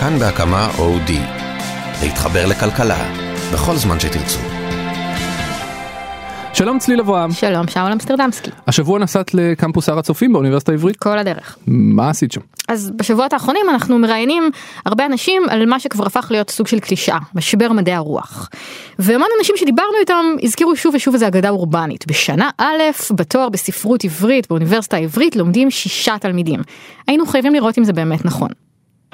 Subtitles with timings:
[0.00, 1.20] כאן בהקמה אודי.
[2.02, 3.12] להתחבר לכלכלה,
[3.52, 4.38] בכל זמן שתרצו.
[6.54, 7.32] שלום צליל אברהם.
[7.32, 8.50] שלום, שאול אמסטרדמסקי.
[8.66, 10.96] השבוע נסעת לקמפוס הר הצופים באוניברסיטה העברית?
[10.96, 11.56] כל הדרך.
[11.66, 12.40] מה עשית שם?
[12.68, 14.50] אז בשבועות האחרונים אנחנו מראיינים
[14.86, 18.48] הרבה אנשים על מה שכבר הפך להיות סוג של קלישאה, משבר מדעי הרוח.
[18.98, 22.06] והמון אנשים שדיברנו איתם הזכירו שוב ושוב איזה אגדה אורבנית.
[22.06, 26.60] בשנה א', בתואר בספרות עברית באוניברסיטה העברית לומדים שישה תלמידים.
[27.08, 28.48] היינו חייבים לראות אם זה באמת נכון.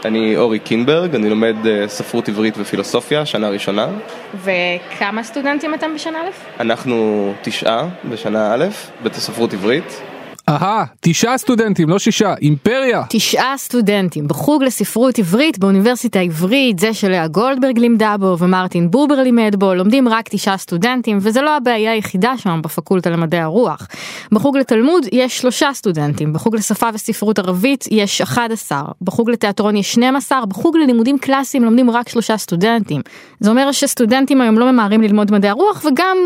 [0.04, 3.88] אני אורי קינברג, אני לומד אה, ספרות עברית ופילוסופיה, שנה ראשונה.
[4.34, 6.62] וכמה סטודנטים אתם בשנה א'?
[6.62, 8.66] אנחנו תשעה בשנה א',
[9.02, 10.02] בספרות עברית.
[10.48, 13.02] אהה, תשעה סטודנטים, לא שישה, אימפריה.
[13.08, 19.56] תשעה סטודנטים בחוג לספרות עברית באוניברסיטה העברית, זה שלאה גולדברג לימדה בו ומרטין בובר לימד
[19.58, 23.88] בו, לומדים רק תשעה סטודנטים, וזה לא הבעיה היחידה שם בפקולטה למדעי הרוח.
[24.32, 30.46] בחוג לתלמוד יש שלושה סטודנטים, בחוג לשפה וספרות ערבית יש 11, בחוג לתיאטרון יש 12,
[30.46, 33.00] בחוג ללימודים קלאסיים לומדים רק שלושה סטודנטים.
[33.40, 36.16] זה אומר שסטודנטים היום לא ממהרים ללמוד מדעי הרוח, וגם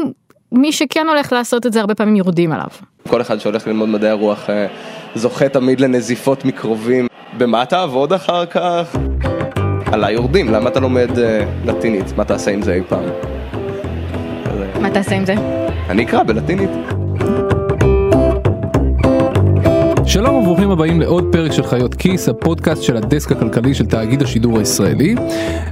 [0.52, 2.66] מי שכן הולך לעשות את זה הרבה פעמים יורדים עליו.
[3.08, 4.66] כל אחד שהולך ללמוד מדעי הרוח אה,
[5.14, 7.06] זוכה תמיד לנזיפות מקרובים.
[7.38, 8.96] במה תעבוד אחר כך?
[9.92, 12.16] עליי יורדים, למה אתה לומד אה, לטינית?
[12.16, 13.04] מה תעשה עם זה אי פעם?
[14.80, 15.34] מה תעשה עם זה?
[15.88, 16.70] אני אקרא בלטינית.
[20.12, 24.58] שלום וברוכים הבאים לעוד פרק של חיות כיס, הפודקאסט של הדסק הכלכלי של תאגיד השידור
[24.58, 25.14] הישראלי.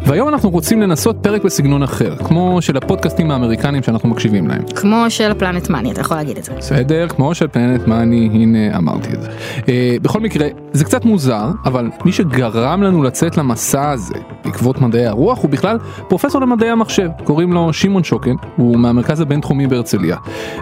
[0.06, 4.62] והיום אנחנו רוצים לנסות פרק בסגנון אחר, כמו של הפודקאסטים האמריקנים שאנחנו מקשיבים להם.
[4.76, 6.52] כמו של פלנט מאני, אתה יכול להגיד את זה.
[6.58, 9.28] בסדר, כמו של פלנט מאני, הנה אמרתי את זה.
[9.56, 9.68] Uh,
[10.02, 15.42] בכל מקרה, זה קצת מוזר, אבל מי שגרם לנו לצאת למסע הזה בעקבות מדעי הרוח
[15.42, 15.78] הוא בכלל
[16.08, 20.16] פרופסור למדעי המחשב, קוראים לו שמעון שוקן, הוא מהמרכז הבינתחומי בהרצליה.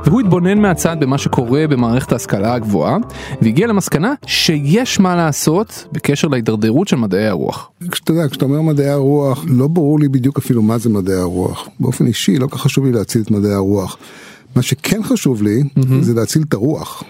[0.05, 2.97] והוא התבונן מהצד במה שקורה במערכת ההשכלה הגבוהה,
[3.43, 7.71] והגיע למסקנה שיש מה לעשות בקשר להידרדרות של מדעי הרוח.
[7.91, 11.69] כשאתה יודע, כשאתה אומר מדעי הרוח, לא ברור לי בדיוק אפילו מה זה מדעי הרוח.
[11.81, 13.97] באופן אישי, לא כל כך חשוב לי להציל את מדעי הרוח.
[14.57, 15.81] מה שכן חשוב לי, mm-hmm.
[16.01, 17.05] זה להציל את הרוח.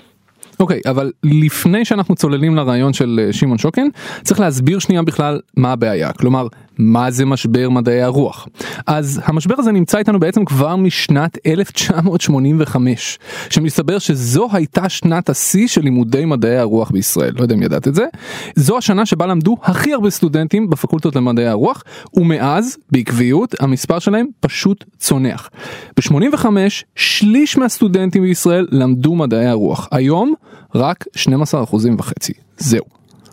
[0.60, 3.86] אוקיי, okay, אבל לפני שאנחנו צוללים לרעיון של אה, שמעון שוקן,
[4.22, 6.12] צריך להסביר שנייה בכלל מה הבעיה.
[6.12, 6.46] כלומר,
[6.78, 8.48] מה זה משבר מדעי הרוח?
[8.86, 13.18] אז המשבר הזה נמצא איתנו בעצם כבר משנת 1985,
[13.50, 17.94] שמסתבר שזו הייתה שנת השיא של לימודי מדעי הרוח בישראל, לא יודע אם ידעת את
[17.94, 18.04] זה.
[18.56, 21.82] זו השנה שבה למדו הכי הרבה סטודנטים בפקולטות למדעי הרוח,
[22.14, 25.50] ומאז, בעקביות, המספר שלהם פשוט צונח.
[25.96, 26.46] ב-85,
[26.96, 29.88] שליש מהסטודנטים בישראל למדו מדעי הרוח.
[29.90, 30.34] היום,
[30.74, 32.32] רק 12 אחוזים וחצי.
[32.58, 32.84] זהו.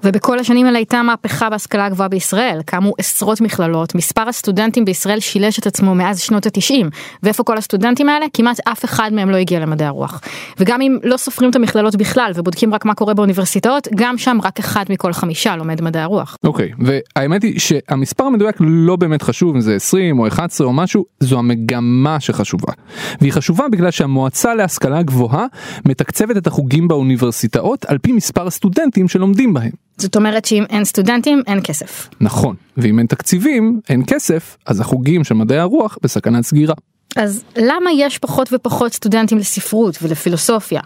[0.03, 5.59] ובכל השנים האלה הייתה מהפכה בהשכלה הגבוהה בישראל, קמו עשרות מכללות, מספר הסטודנטים בישראל שילש
[5.59, 6.89] את עצמו מאז שנות התשעים,
[7.23, 8.25] ואיפה כל הסטודנטים האלה?
[8.33, 10.21] כמעט אף אחד מהם לא הגיע למדעי הרוח.
[10.59, 14.59] וגם אם לא סופרים את המכללות בכלל ובודקים רק מה קורה באוניברסיטאות, גם שם רק
[14.59, 16.37] אחד מכל חמישה לומד מדעי הרוח.
[16.43, 16.83] אוקיי, okay,
[17.15, 21.39] והאמת היא שהמספר המדויק לא באמת חשוב, אם זה 20 או 11 או משהו, זו
[21.39, 22.73] המגמה שחשובה.
[23.21, 25.45] והיא חשובה בגלל שהמועצה להשכלה גבוהה
[25.85, 29.71] מתקצבת את החוגים באוניברסיטאות על פי מספר הסטודנטים שלומדים בהם.
[29.97, 32.09] זאת אומרת שאם אין סטודנטים אין כסף.
[32.21, 36.75] נכון, ואם אין תקציבים, אין כסף, אז החוגים של מדעי הרוח בסכנת סגירה.
[37.15, 40.81] אז למה יש פחות ופחות סטודנטים לספרות ולפילוסופיה?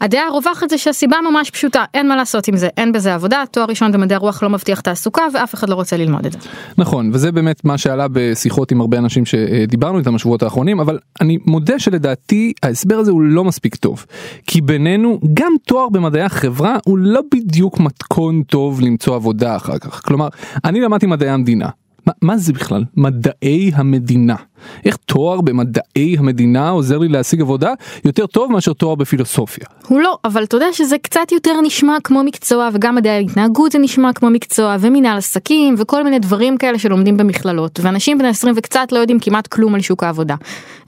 [0.00, 3.66] הדעה הרווחת זה שהסיבה ממש פשוטה, אין מה לעשות עם זה, אין בזה עבודה, תואר
[3.68, 6.38] ראשון במדעי הרוח לא מבטיח תעסוקה ואף אחד לא רוצה ללמוד את זה.
[6.78, 11.38] נכון, וזה באמת מה שעלה בשיחות עם הרבה אנשים שדיברנו איתם בשבועות האחרונים, אבל אני
[11.46, 14.06] מודה שלדעתי ההסבר הזה הוא לא מספיק טוב.
[14.46, 20.02] כי בינינו, גם תואר במדעי החברה הוא לא בדיוק מתכון טוב למצוא עבודה אחר כך.
[20.04, 20.28] כלומר,
[20.64, 21.68] אני למדתי מדעי המדינה.
[22.08, 22.84] מה, מה זה בכלל?
[22.96, 24.36] מדעי המדינה.
[24.84, 27.72] איך תואר במדעי המדינה עוזר לי להשיג עבודה
[28.04, 29.64] יותר טוב מאשר תואר בפילוסופיה.
[29.88, 33.78] הוא לא, אבל אתה יודע שזה קצת יותר נשמע כמו מקצוע וגם מדעי ההתנהגות זה
[33.78, 38.92] נשמע כמו מקצוע ומנהל עסקים וכל מיני דברים כאלה שלומדים במכללות ואנשים בני 20 וקצת
[38.92, 40.34] לא יודעים כמעט כלום על שוק העבודה.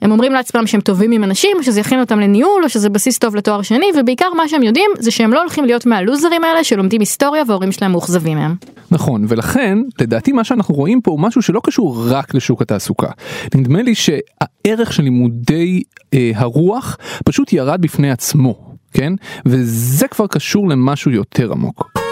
[0.01, 3.17] הם אומרים לעצמם שהם טובים עם אנשים או שזה יכין אותם לניהול או שזה בסיס
[3.17, 6.99] טוב לתואר שני ובעיקר מה שהם יודעים זה שהם לא הולכים להיות מהלוזרים האלה שלומדים
[6.99, 8.55] היסטוריה וההורים שלהם מאוכזבים מהם.
[8.91, 13.09] נכון ולכן לדעתי מה שאנחנו רואים פה הוא משהו שלא קשור רק לשוק התעסוקה.
[13.55, 19.13] נדמה לי שהערך של לימודי אה, הרוח פשוט ירד בפני עצמו, כן?
[19.45, 22.10] וזה כבר קשור למשהו יותר עמוק.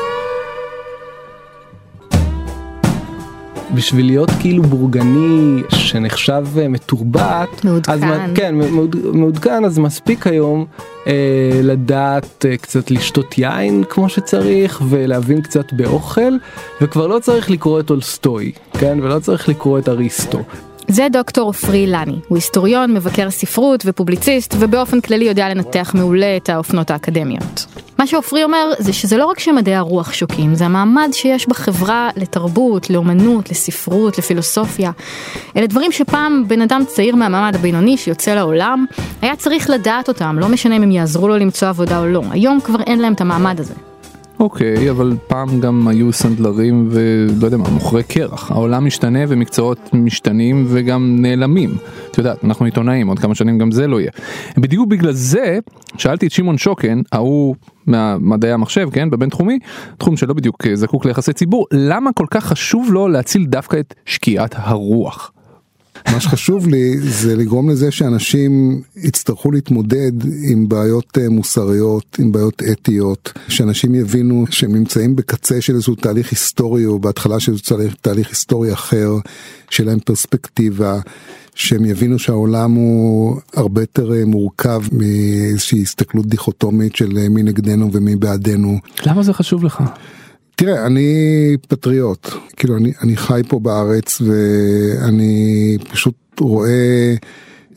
[3.74, 8.02] בשביל להיות כאילו בורגני שנחשב אה, מתורבת, מעודכן, אז,
[8.36, 10.66] כן, מעוד, מעודכן אז מספיק היום
[11.08, 11.14] אה,
[11.64, 16.34] לדעת אה, קצת לשתות יין כמו שצריך ולהבין קצת באוכל
[16.82, 20.40] וכבר לא צריך לקרוא את אולסטוי, כן, ולא צריך לקרוא את אריסטו.
[20.90, 26.50] זה דוקטור עופרי לני, הוא היסטוריון, מבקר ספרות ופובליציסט, ובאופן כללי יודע לנתח מעולה את
[26.50, 27.66] האופנות האקדמיות.
[28.00, 32.90] מה שעופרי אומר זה שזה לא רק שמדעי הרוח שוקים, זה המעמד שיש בחברה לתרבות,
[32.90, 34.92] לאומנות, לספרות, לפילוסופיה.
[35.58, 38.86] אלה דברים שפעם בן אדם צעיר מהמעמד הבינוני שיוצא לעולם,
[39.22, 42.22] היה צריך לדעת אותם, לא משנה אם הם יעזרו לו למצוא עבודה או לא.
[42.32, 43.74] היום כבר אין להם את המעמד הזה.
[44.40, 48.52] אוקיי, אבל פעם גם היו סנדלרים ולא יודע מה, מוכרי קרח.
[48.52, 51.78] העולם משתנה ומקצועות משתנים וגם נעלמים.
[52.12, 54.12] את יודעת, אנחנו עיתונאים, עוד כמה שנים גם זה לא יהיה.
[54.58, 55.60] בדיוק בגלל זה,
[55.98, 57.56] שאלתי את שמעון שוקן, ההוא
[57.88, 59.60] מהמדעי המחשב, כן, בבין תחומי,
[59.98, 63.94] תחום שלא בדיוק אה, זקוק ליחסי ציבור, למה כל כך חשוב לו להציל דווקא את
[64.06, 65.32] שקיעת הרוח?
[66.12, 70.12] מה שחשוב לי זה לגרום לזה שאנשים יצטרכו להתמודד
[70.52, 76.32] עם בעיות אה, מוסריות, עם בעיות אתיות, שאנשים יבינו שהם נמצאים בקצה של איזשהו תהליך
[76.32, 79.12] היסטורי או בהתחלה של איזשהו תהליך היסטורי אחר,
[79.70, 81.00] שיהיה להם פרספקטיבה,
[81.56, 87.90] שהם יבינו שהעולם הוא הרבה יותר אה, מורכב מאיזושהי הסתכלות דיכוטומית של אה, מי נגדנו
[87.94, 88.80] ומי בעדנו.
[89.06, 89.84] למה זה חשוב לך?
[90.60, 97.16] תראה, אני פטריוט, כאילו אני, אני חי פה בארץ ואני פשוט רואה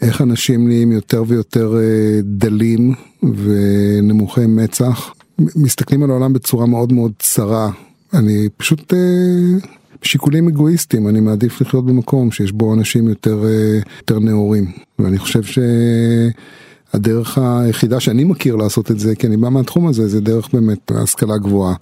[0.01, 7.13] איך אנשים נהיים יותר ויותר אה, דלים ונמוכי מצח, מסתכלים על העולם בצורה מאוד מאוד
[7.19, 7.71] צרה.
[8.15, 8.99] אני פשוט אה,
[10.03, 15.43] שיקולים אגואיסטיים, אני מעדיף לחיות במקום שיש בו אנשים יותר, אה, יותר נאורים, ואני חושב
[16.93, 20.91] שהדרך היחידה שאני מכיר לעשות את זה, כי אני בא מהתחום הזה, זה דרך באמת
[20.91, 21.75] השכלה גבוהה.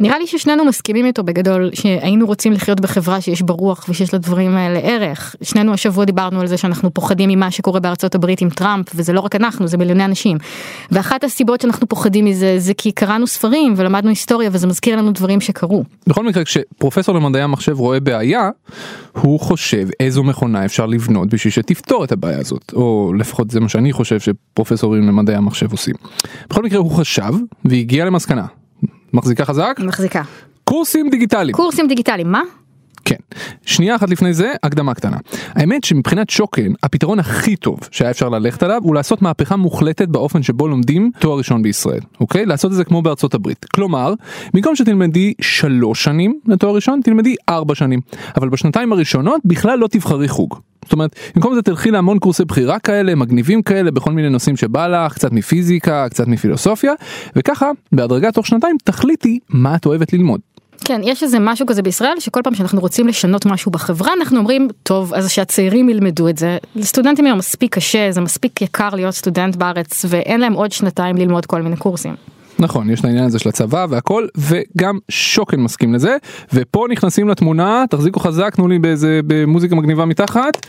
[0.00, 4.56] נראה לי ששנינו מסכימים איתו בגדול שהיינו רוצים לחיות בחברה שיש בה רוח ושיש לדברים
[4.56, 5.36] האלה ערך.
[5.42, 9.20] שנינו השבוע דיברנו על זה שאנחנו פוחדים ממה שקורה בארצות הברית עם טראמפ וזה לא
[9.20, 10.38] רק אנחנו זה מיליוני אנשים.
[10.90, 15.40] ואחת הסיבות שאנחנו פוחדים מזה זה כי קראנו ספרים ולמדנו היסטוריה וזה מזכיר לנו דברים
[15.40, 15.84] שקרו.
[16.06, 18.50] בכל מקרה כשפרופסור למדעי המחשב רואה בעיה
[19.12, 23.68] הוא חושב איזו מכונה אפשר לבנות בשביל שתפתור את הבעיה הזאת או לפחות זה מה
[23.68, 25.94] שאני חושב שפרופסורים למדעי המחשב עושים.
[26.50, 27.32] בכל מקרה הוא חשב
[27.64, 28.46] והגיע למסקנה
[29.12, 29.80] מחזיקה חזק?
[29.84, 30.22] מחזיקה.
[30.64, 31.52] קורסים דיגיטליים.
[31.52, 32.42] קורסים דיגיטליים, מה?
[33.04, 33.16] כן.
[33.66, 35.16] שנייה אחת לפני זה, הקדמה קטנה.
[35.54, 40.42] האמת שמבחינת שוקן, הפתרון הכי טוב שהיה אפשר ללכת עליו הוא לעשות מהפכה מוחלטת באופן
[40.42, 42.46] שבו לומדים תואר ראשון בישראל, אוקיי?
[42.46, 43.64] לעשות את זה כמו בארצות הברית.
[43.74, 44.14] כלומר,
[44.54, 48.00] במקום שתלמדי שלוש שנים לתואר ראשון, תלמדי ארבע שנים.
[48.36, 50.60] אבל בשנתיים הראשונות בכלל לא תבחרי חוג.
[50.86, 54.86] זאת אומרת, במקום זה תלכי להמון קורסי בחירה כאלה, מגניבים כאלה, בכל מיני נושאים שבא
[54.86, 56.92] לך, קצת מפיזיקה, קצת מפילוסופיה,
[57.36, 60.40] וככה, בהדרגה תוך שנתיים תחליטי מה את אוהבת ללמוד.
[60.84, 64.68] כן, יש איזה משהו כזה בישראל שכל פעם שאנחנו רוצים לשנות משהו בחברה אנחנו אומרים
[64.82, 66.58] טוב אז שהצעירים ילמדו את זה.
[66.76, 71.46] לסטודנטים היום מספיק קשה זה מספיק יקר להיות סטודנט בארץ ואין להם עוד שנתיים ללמוד
[71.46, 72.14] כל מיני קורסים.
[72.58, 76.16] נכון יש את העניין הזה של הצבא והכל וגם שוקן מסכים לזה
[76.52, 80.66] ופה נכנסים לתמונה תחזיקו חזק תנו לי באיזה במוזיקה מגניבה מתחת.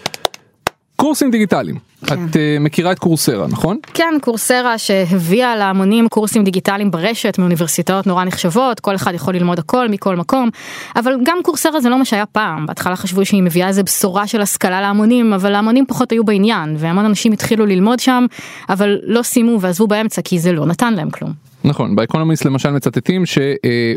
[0.97, 1.77] קורסים דיגיטליים.
[2.05, 2.15] כן.
[2.15, 3.77] את uh, מכירה את קורסרה נכון?
[3.93, 9.89] כן קורסרה שהביאה להמונים קורסים דיגיטליים ברשת מאוניברסיטאות נורא נחשבות כל אחד יכול ללמוד הכל
[9.89, 10.49] מכל מקום
[10.95, 14.41] אבל גם קורסרה זה לא מה שהיה פעם בהתחלה חשבו שהיא מביאה איזה בשורה של
[14.41, 18.25] השכלה להמונים אבל ההמונים פחות היו בעניין והמון אנשים התחילו ללמוד שם
[18.69, 21.33] אבל לא סיימו ועזבו באמצע כי זה לא נתן להם כלום.
[21.63, 23.37] נכון באקונומיסט למשל מצטטים ש...
[23.37, 23.93] אה,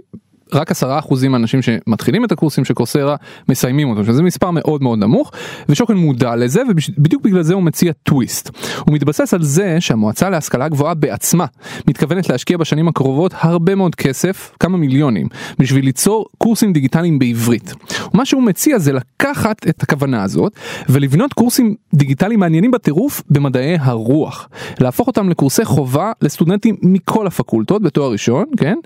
[0.55, 3.17] רק עשרה אחוזים מהאנשים שמתחילים את הקורסים של קורסרה
[3.49, 5.33] מסיימים אותם שזה מספר מאוד מאוד נמוך
[5.69, 8.51] ושוקן מודע לזה ובדיוק בגלל זה הוא מציע טוויסט.
[8.87, 11.47] הוא מתבסס על זה שהמועצה להשכלה גבוהה בעצמה
[11.89, 17.75] מתכוונת להשקיע בשנים הקרובות הרבה מאוד כסף כמה מיליונים בשביל ליצור קורסים דיגיטליים בעברית.
[18.15, 20.53] ומה שהוא מציע זה לקחת את הכוונה הזאת
[20.89, 24.49] ולבנות קורסים דיגיטליים מעניינים בטירוף במדעי הרוח
[24.81, 28.77] להפוך אותם לקורסי חובה לסטודנטים מכל הפקולטות בתואר ראשון כן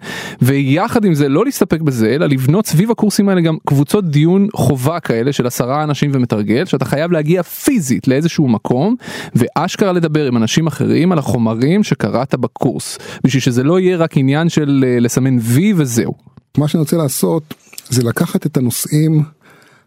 [0.42, 5.00] ויחד עם זה לא להסתפק בזה אלא לבנות סביב הקורסים האלה גם קבוצות דיון חובה
[5.00, 8.96] כאלה של עשרה אנשים ומתרגל שאתה חייב להגיע פיזית לאיזשהו מקום
[9.34, 14.49] ואשכרה לדבר עם אנשים אחרים על החומרים שקראת בקורס בשביל שזה לא יהיה רק עניין
[14.49, 16.14] של אה, לסמן וי וזהו.
[16.58, 17.54] מה שאני רוצה לעשות
[17.88, 19.23] זה לקחת את הנושאים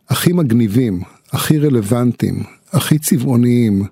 [0.09, 3.85] הכי מגניבים, הכי רלוונטיים, הכי צבעוניים,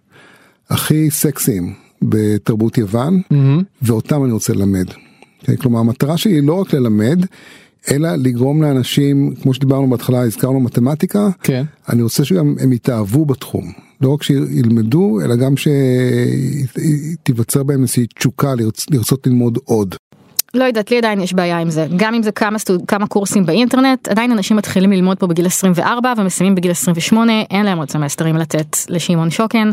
[0.70, 3.64] הכי סקסיים בתרבות יוון mm-hmm.
[3.82, 4.88] ואותם אני רוצה ללמד.
[5.40, 7.26] כן, כלומר המטרה שלי היא לא רק ללמד
[7.92, 13.72] אלא לגרום לאנשים כמו שדיברנו בהתחלה הזכרנו מתמטיקה כן אני רוצה שגם הם יתאהבו בתחום
[14.02, 15.54] לא רק שילמדו אלא גם
[17.18, 18.86] שתיווצר בהם איזושהי תשוקה לרצ...
[18.92, 19.96] לרצות ללמוד עוד.
[20.56, 21.88] לא יודעת, לי עדיין יש בעיה עם זה.
[21.96, 22.82] גם אם זה כמה, סטוד...
[22.88, 27.78] כמה קורסים באינטרנט, עדיין אנשים מתחילים ללמוד פה בגיל 24 ומסיימים בגיל 28, אין להם
[27.78, 29.72] עוד סמסטרים לתת לשמעון שוקן.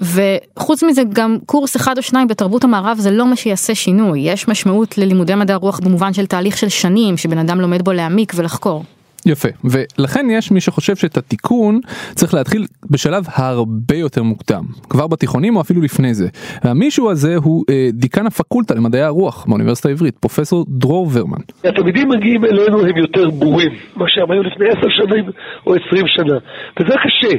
[0.00, 4.20] וחוץ מזה גם קורס אחד או שניים בתרבות המערב זה לא מה שיעשה שינוי.
[4.20, 8.32] יש משמעות ללימודי מדעי הרוח במובן של תהליך של שנים שבן אדם לומד בו להעמיק
[8.36, 8.84] ולחקור.
[9.26, 11.80] יפה ולכן יש מי שחושב שאת התיקון
[12.14, 16.28] צריך להתחיל בשלב הרבה יותר מוקדם כבר בתיכונים או אפילו לפני זה.
[16.62, 21.42] המישהו הזה הוא אה, דיקן הפקולטה למדעי הרוח באוניברסיטה העברית פרופסור דרור ורמן.
[21.64, 25.24] התלמידים מגיעים אלינו הם יותר בורים מה שהם היו לפני עשר שנים
[25.66, 26.38] או עשרים שנה
[26.80, 27.36] וזה קשה.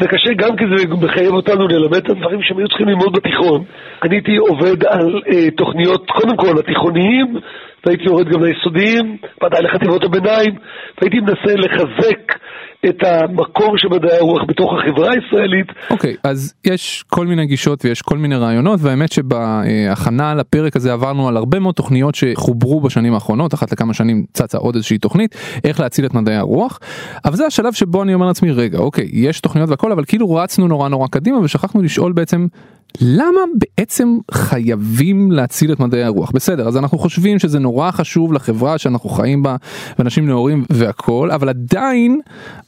[0.00, 3.64] זה קשה גם כי זה מחייב אותנו ללמד את הדברים שהם היו צריכים ללמוד בתיכון.
[4.02, 7.38] אני הייתי עובד על אה, תוכניות קודם כל התיכוניים
[7.86, 10.54] והייתי יורד גם ליסודיים, ודאי לחטיבות הביניים,
[11.00, 12.38] והייתי מנסה לחזק
[12.86, 15.66] את המקור של מדעי הרוח בתוך החברה הישראלית.
[15.90, 20.92] אוקיי, okay, אז יש כל מיני גישות ויש כל מיני רעיונות, והאמת שבהכנה לפרק הזה
[20.92, 25.34] עברנו על הרבה מאוד תוכניות שחוברו בשנים האחרונות, אחת לכמה שנים צצה עוד איזושהי תוכנית,
[25.64, 26.78] איך להציל את מדעי הרוח,
[27.24, 30.68] אבל זה השלב שבו אני אומר לעצמי, רגע, אוקיי, יש תוכניות והכל, אבל כאילו רצנו
[30.68, 32.46] נורא נורא קדימה ושכחנו לשאול בעצם
[33.00, 36.30] למה בעצם חייבים להציל את מדעי הרוח?
[36.30, 39.56] בסדר, אז אנחנו חושבים שזה נורא חשוב לחברה שאנחנו חיים בה,
[39.98, 42.20] ואנשים נאורים והכל, אבל עדיין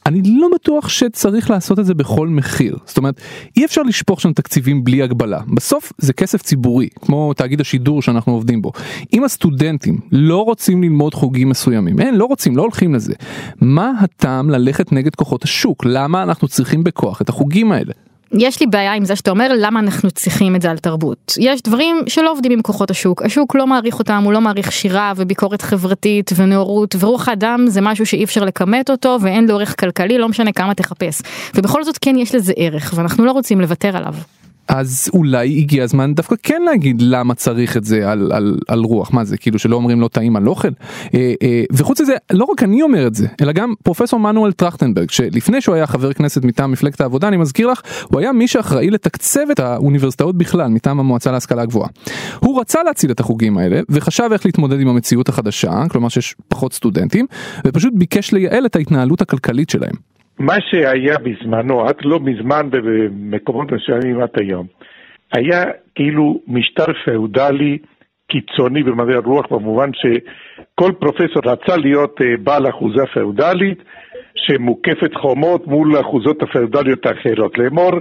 [0.05, 2.77] אני לא בטוח שצריך לעשות את זה בכל מחיר.
[2.85, 3.21] זאת אומרת,
[3.57, 5.39] אי אפשר לשפוך שם תקציבים בלי הגבלה.
[5.55, 8.71] בסוף זה כסף ציבורי, כמו תאגיד השידור שאנחנו עובדים בו.
[9.13, 13.13] אם הסטודנטים לא רוצים ללמוד חוגים מסוימים, אין, לא רוצים, לא הולכים לזה.
[13.61, 15.85] מה הטעם ללכת נגד כוחות השוק?
[15.85, 17.93] למה אנחנו צריכים בכוח את החוגים האלה?
[18.33, 21.33] יש לי בעיה עם זה שאתה אומר למה אנחנו צריכים את זה על תרבות.
[21.39, 25.13] יש דברים שלא עובדים עם כוחות השוק, השוק לא מעריך אותם, הוא לא מעריך שירה
[25.15, 30.17] וביקורת חברתית ונאורות ורוח האדם זה משהו שאי אפשר לכמת אותו ואין לו ערך כלכלי,
[30.17, 31.21] לא משנה כמה תחפש.
[31.55, 34.13] ובכל זאת כן יש לזה ערך ואנחנו לא רוצים לוותר עליו.
[34.71, 39.13] אז אולי הגיע הזמן דווקא כן להגיד למה צריך את זה על, על, על רוח
[39.13, 40.67] מה זה כאילו שלא אומרים לא טעים על אוכל
[41.13, 45.09] אה, אה, וחוץ מזה לא רק אני אומר את זה אלא גם פרופסור מנואל טרכטנברג
[45.09, 48.89] שלפני שהוא היה חבר כנסת מטעם מפלגת העבודה אני מזכיר לך הוא היה מי שאחראי
[48.89, 51.89] לתקצב את האוניברסיטאות בכלל מטעם המועצה להשכלה גבוהה.
[52.39, 56.73] הוא רצה להציל את החוגים האלה וחשב איך להתמודד עם המציאות החדשה כלומר שיש פחות
[56.73, 57.25] סטודנטים
[57.67, 60.11] ופשוט ביקש לייעל את ההתנהלות הכלכלית שלהם.
[60.39, 64.67] מה שהיה בזמנו, עד לא מזמן במקומות מסוימים עד היום,
[65.33, 65.63] היה
[65.95, 67.77] כאילו משטר פאודלי
[68.31, 73.83] קיצוני במדעי הרוח במובן שכל פרופסור רצה להיות אה, בעל אחוזה פאודלית
[74.35, 77.91] שמוקפת חומות מול האחוזות הפאודליות האחרות, לאמור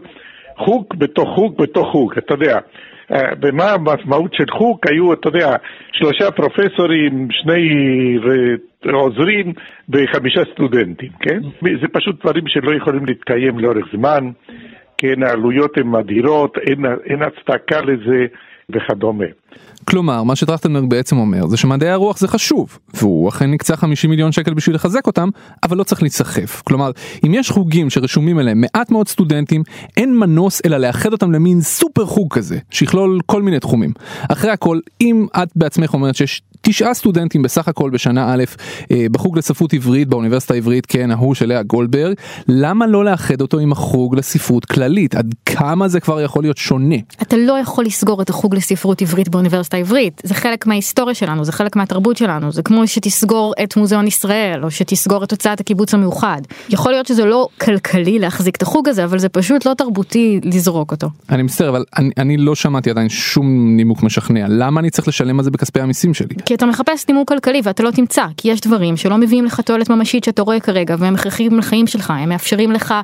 [0.59, 2.59] חוג בתוך חוג בתוך חוג, אתה יודע.
[3.13, 4.79] אה, המשמעות של חוג?
[4.89, 5.57] היו, אתה יודע,
[5.93, 7.69] שלושה פרופסורים, שני
[8.93, 9.53] עוזרים
[9.89, 11.41] וחמישה סטודנטים, כן?
[11.81, 14.31] זה פשוט דברים שלא יכולים להתקיים לאורך זמן,
[14.99, 18.27] כן, העלויות הן אדירות, אין, אין הצדקה לזה
[18.71, 19.25] וכדומה.
[19.85, 24.33] כלומר מה שטרכטנברג בעצם אומר זה שמדעי הרוח זה חשוב והוא אכן נקצה 50 מיליון
[24.33, 25.29] שקל בשביל לחזק אותם
[25.63, 26.63] אבל לא צריך להיסחף.
[26.65, 26.91] כלומר
[27.27, 29.63] אם יש חוגים שרשומים אליהם מעט מאוד סטודנטים
[29.97, 33.93] אין מנוס אלא לאחד אותם למין סופר חוג כזה שיכלול כל מיני תחומים.
[34.29, 38.45] אחרי הכל אם את בעצמך אומרת שיש תשעה סטודנטים בסך הכל בשנה א'
[38.91, 42.15] אה, בחוג לספרות עברית באוניברסיטה העברית כן ההוא של לאה גולדברג
[42.49, 45.15] למה לא לאחד אותו עם החוג לספרות כללית?
[45.15, 46.97] עד כמה זה כבר יכול להיות שונה.
[47.23, 50.21] אתה לא יכול לסגור את החוג לספרות עברית באוניברסיטה העברית.
[50.25, 52.53] זה חלק מההיסטוריה שלנו זה חלק מהתרבות שלנו.
[52.53, 57.25] זה כמו שתסגור את מוזיאון ישראל או שתסגור את הוצאת הקיבוץ המאוחד יכול להיות שזה
[57.25, 61.09] לא כלכלי להחזיק את החוג הזה אבל זה פשוט לא תרבותי לזרוק אותו.
[61.31, 64.47] אני מצטער אבל אני, אני לא שמעתי עדיין שום נימוק משכנע.
[64.49, 66.35] למה אני צריך לשלם על זה בכספי המיסים שלי.
[66.45, 69.91] כי אתה מחפש נימוק כלכלי ואתה לא תמצא כי יש דברים שלא מביאים לך תועלת
[69.91, 72.11] ממשית שאתה רואה כרגע והם הכרחיים לחיים שלך.
[72.11, 72.95] הם מאפשרים לך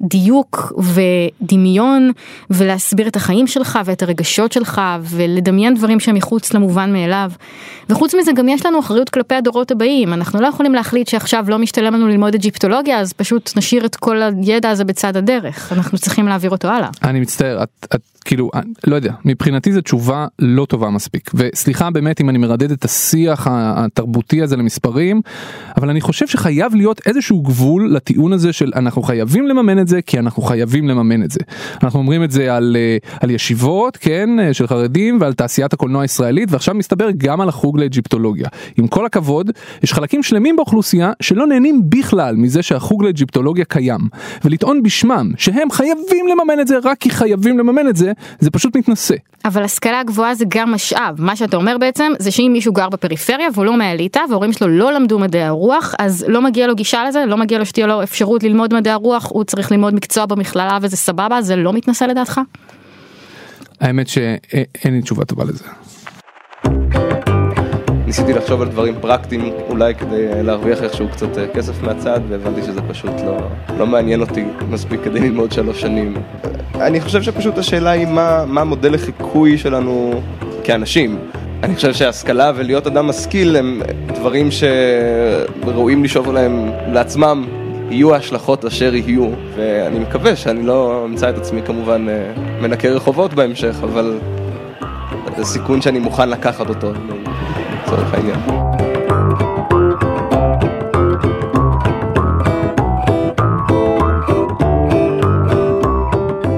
[0.00, 2.10] דיוק ודמיון
[2.50, 7.30] ולהסביר את החיים שלך ואת הרגשות שלך ולדמיין דברים שמחוץ למובן מאליו.
[7.88, 11.58] וחוץ מזה גם יש לנו אחריות כלפי הדורות הבאים אנחנו לא יכולים להחליט שעכשיו לא
[11.58, 16.28] משתלם לנו ללמוד אג'יפטולוגיה אז פשוט נשאיר את כל הידע הזה בצד הדרך אנחנו צריכים
[16.28, 16.88] להעביר אותו הלאה.
[17.04, 18.50] אני מצטער את, את כאילו
[18.86, 23.46] לא יודע מבחינתי זו תשובה לא טובה מספיק וסליחה באמת אם אני מרדד את השיח
[23.50, 25.20] התרבותי הזה למספרים
[25.76, 30.02] אבל אני חושב שחייב להיות איזשהו גבול לטיעון הזה של אנחנו חייבים לממן את זה
[30.02, 31.40] כי אנחנו חייבים לממן את זה.
[31.82, 35.32] אנחנו אומרים את זה על, אה, על ישיבות כן של חרדים ועל
[35.68, 38.48] תעשיית הקולנוע הישראלית ועכשיו מסתבר גם על החוג לאג'יפטולוגיה.
[38.76, 39.50] עם כל הכבוד
[39.82, 44.00] יש חלקים שלמים באוכלוסייה שלא נהנים בכלל מזה שהחוג לאג'יפטולוגיה קיים
[44.44, 48.76] ולטעון בשמם שהם חייבים לממן את זה רק כי חייבים לממן את זה זה פשוט
[48.76, 49.14] מתנשא.
[49.44, 53.48] אבל השכלה גבוהה זה גם משאב מה שאתה אומר בעצם זה שאם מישהו גר בפריפריה
[53.54, 57.24] והוא לא מהאליטה וההורים שלו לא למדו מדעי הרוח אז לא מגיע לו גישה לזה
[57.26, 60.96] לא מגיע לו שתהיה לו אפשרות ללמוד מדעי הרוח הוא צריך ללמוד מקצוע במכללה וזה
[60.96, 62.40] סבבה זה לא מתנשא לדעתך?
[63.80, 65.64] האמת שאין לי תשובה טובה לזה.
[68.06, 72.80] ניסיתי לחשוב על דברים פרקטיים אולי כדי להרוויח איכשהו קצת אה, כסף מהצד והבנתי שזה
[72.88, 73.36] פשוט לא,
[73.78, 76.14] לא מעניין אותי מספיק כדי ללמוד שלוש שנים.
[76.74, 80.22] אני חושב שפשוט השאלה היא מה, מה המודל לחיקוי שלנו
[80.64, 81.18] כאנשים.
[81.62, 87.46] אני חושב שהשכלה ולהיות אדם משכיל הם דברים שראויים לשאוף עליהם לעצמם,
[87.90, 93.34] יהיו ההשלכות אשר יהיו, ואני מקווה שאני לא אמצא את עצמי כמובן אה, מנקה רחובות
[93.34, 94.18] בהמשך, אבל
[95.36, 96.92] זה סיכון שאני מוכן לקחת אותו,
[97.82, 98.40] לצורך העניין.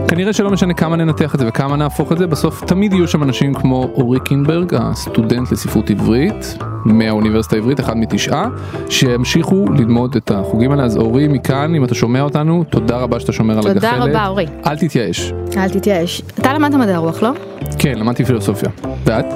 [0.09, 3.23] כנראה שלא משנה כמה ננתח את זה וכמה נהפוך את זה, בסוף תמיד יהיו שם
[3.23, 8.49] אנשים כמו אורי קינברג, הסטודנט לספרות עברית מהאוניברסיטה העברית, אחד מתשעה,
[8.89, 10.85] שימשיכו ללמוד את החוגים האלה.
[10.85, 13.75] אז אורי, מכאן, אם אתה שומע אותנו, תודה רבה שאתה שומר על הגחלת.
[13.75, 14.47] תודה רבה, אורי.
[14.67, 15.33] אל תתייאש.
[15.57, 16.23] אל תתייאש.
[16.39, 17.31] אתה למדת מדעי הרוח, לא?
[17.79, 18.71] כן, למדתי פילוסופיה.
[19.05, 19.27] ואת?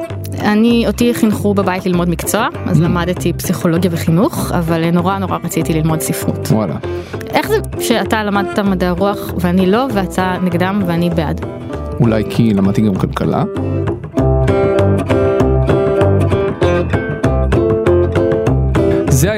[0.41, 6.01] אני, אותי חינכו בבית ללמוד מקצוע, אז למדתי פסיכולוגיה וחינוך, אבל נורא נורא רציתי ללמוד
[6.01, 6.49] ספרות.
[6.51, 6.77] וואלה.
[7.31, 11.41] איך זה שאתה למדת מדעי הרוח ואני לא, ואתה נגדם ואני בעד?
[12.01, 13.45] אולי כי למדתי גם כלכלה?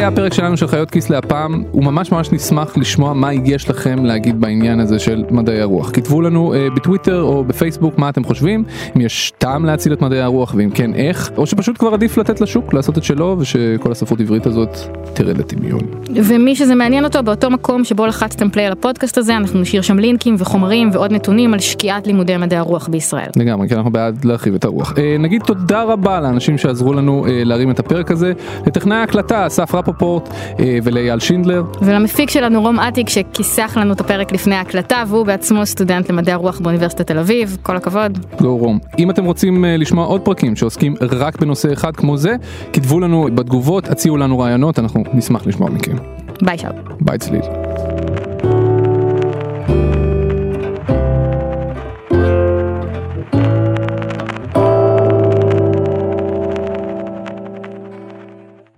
[0.07, 4.05] זה היה הפרק שלנו של חיות כיס להפעם, וממש ממש נשמח לשמוע מה יש לכם
[4.05, 5.91] להגיד בעניין הזה של מדעי הרוח.
[5.91, 8.65] כתבו לנו uh, בטוויטר או בפייסבוק מה אתם חושבים,
[8.97, 12.41] אם יש טעם להציל את מדעי הרוח ואם כן איך, או שפשוט כבר עדיף לתת
[12.41, 14.77] לשוק לעשות את שלו ושכל הספרות עברית הזאת
[15.15, 15.81] תרד לטמיון.
[16.15, 19.99] ומי שזה מעניין אותו, באותו מקום שבו לחצתם פליי על הפודקאסט הזה, אנחנו נשאיר שם
[19.99, 23.31] לינקים וחומרים ועוד נתונים על שקיעת לימודי מדעי הרוח בישראל.
[23.37, 24.93] לגמרי, כי אנחנו בעד להרחיב את הרוח.
[24.93, 28.33] Uh, נגיד תודה רבה לאנשים שעזרו לנו uh, להרים את הפרק הזה,
[28.67, 31.63] לטכנאי ההקלטה, אסף רפופורט אה, ולאייל שינדלר.
[31.83, 36.61] ולמפיק שלנו רום אטיק שכיסח לנו את הפרק לפני ההקלטה והוא בעצמו סטודנט למדעי הרוח
[36.61, 38.19] באוניברסיטת תל אביב, כל הכבוד.
[38.41, 38.79] לא רום.
[38.99, 42.37] אם אתם רוצים אה, לשמוע עוד פרקים שעוסקים רק בנושא אחד כמו זה,
[42.73, 45.97] כתבו לנו בתגובות, הציעו לנו רעיונות, אנחנו נשמח לשמוע מכם.
[46.43, 46.73] ביי שאול.
[47.01, 47.66] ביי צליל.